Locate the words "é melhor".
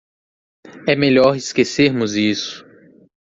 0.87-1.35